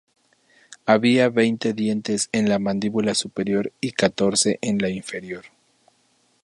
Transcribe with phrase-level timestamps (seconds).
[0.87, 5.45] Había veinte dientes en la mandíbula superior y catorce en la inferior.